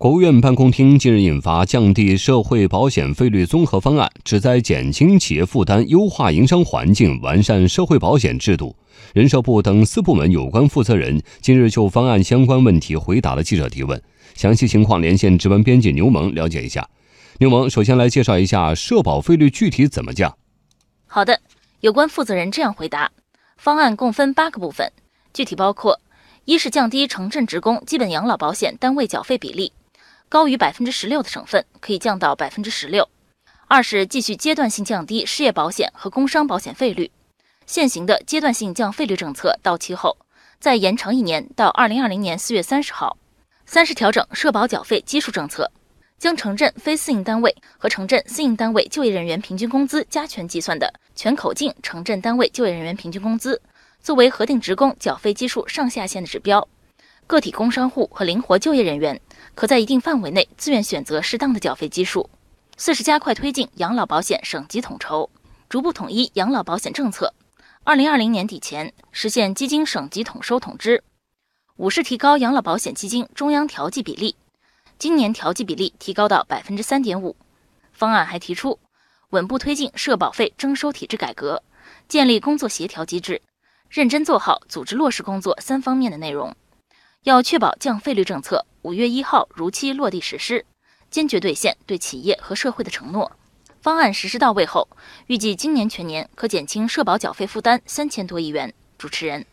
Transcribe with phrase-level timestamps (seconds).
[0.00, 8.74] 国务院办公厅近日印发降低社会保险费率综合方案，旨在减轻企业负担、优化营商环境、完善社会保险制度。
[9.12, 14.02] 人社部等四部门有关负责人近日就方案相关问题回答了记者提问。
[14.34, 16.88] 详细情况连线值班编辑牛萌了解一下。
[17.36, 20.34] 牛萌，首先来介绍一下社保费率具体怎么降？
[21.08, 21.38] 好的，
[21.80, 23.12] 有关负责人这样回答：
[23.58, 24.90] 方案共分八个部分，
[25.34, 26.00] 具体包括：
[26.46, 29.70] 一是降低城镇职工基本养老保险单位缴费比例。
[30.30, 33.08] 高于百分之十六的省份可以降到百分之十六。
[33.66, 37.10] 二是继续阶段性降低失业保险和工伤保险费率，
[37.66, 40.16] 现行的阶段性降费率政策到期后，
[40.60, 43.16] 再延长一年到二零二零年四月三十号。
[43.66, 45.68] 三是调整社保缴费基数政策，
[46.16, 53.60] 将城镇非私营单位和城镇私营单位就业人员平均工资加权计算的全口径城镇单位就业人员平均工资
[54.00, 56.68] 作为核定职工缴费基数上下限的指标。
[57.30, 59.20] 个体工商户和灵活就业人员
[59.54, 62.28] 可在一定范围内自愿选择适当的缴费基数。
[62.76, 65.30] 四是加快推进养老保险省级统筹，
[65.68, 67.32] 逐步统一养老保险政策，
[67.84, 71.04] 二零二零年底前实现基金省级统收统支。
[71.76, 74.34] 五是提高养老保险基金中央调剂比例，
[74.98, 77.36] 今年调剂比例提高到百分之三点五。
[77.92, 78.80] 方案还提出，
[79.28, 81.62] 稳步推进社保费征收体制改革，
[82.08, 83.40] 建立工作协调机制，
[83.88, 86.52] 认真做好组织落实工作三方面的内容。
[87.24, 90.64] 要确保降费率政策五月一号如期落地实施，
[91.10, 93.30] 坚决兑现对企业和社会的承诺。
[93.82, 94.88] 方案实施到位后，
[95.26, 98.72] 预计今年全年可减轻社保缴费负担三千多亿元。
[98.96, 99.44] 主持人，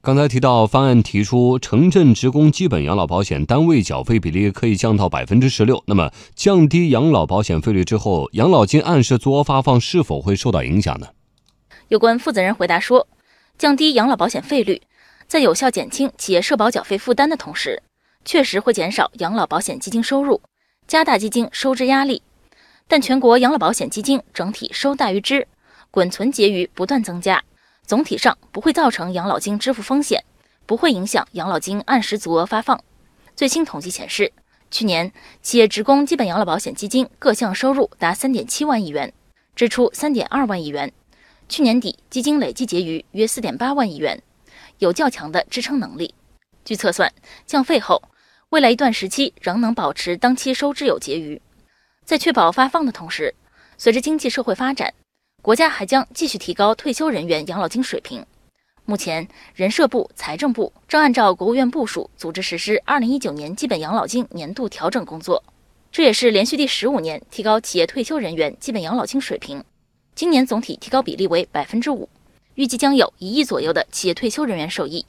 [0.00, 11.08] 刚才提到方案提出城镇职工基本养老保险单位缴费比例可以降到百分之十六，那么降低养老保险费率之后，养老金按时足额发放是否会受到影响呢？
[11.88, 13.08] 有关负责人回答说，
[13.58, 14.82] 降低养老保险费率。
[15.28, 17.82] 在有效减轻企业社保缴费负担的同时，
[18.24, 20.40] 确实会减少养老保险基金收入，
[20.86, 22.22] 加大基金收支压力。
[22.86, 25.46] 但全国养老保险基金整体收大于支，
[25.90, 27.44] 滚存结余不断增加，
[27.84, 30.24] 总体上不会造成养老金支付风险，
[30.64, 32.82] 不会影响养老金按时足额发放。
[33.36, 34.32] 最新统计显示，
[34.70, 35.12] 去年
[35.42, 39.12] 企业职工基本养老保险基金各项收入达三点七万亿元，
[39.54, 40.90] 支出三点二万亿元，
[41.50, 44.22] 去年底基金累计结余约四点八万亿元。
[44.78, 46.14] 有较强的支撑能力。
[46.64, 47.12] 据测算，
[47.46, 48.02] 降费后，
[48.50, 51.40] 未来一段时期仍能保持当期收支有结余。
[52.04, 53.34] 在确保发放的同时，
[53.76, 54.92] 随着经济社会发展，
[55.42, 58.24] 国家还将继续提高退休人员养老金水平。
[58.84, 65.44] 目前，人社部、财政部正按照国务院部署，组织实施二零一九年基本养老金年度调整工作。
[65.92, 69.62] 这也是连续第十五年提高企业退休人员基本养老金水平。
[70.14, 72.08] 今年总体提高比例为百分之五。
[72.58, 75.06] 预计将有一亿左右的企业退休人员受益。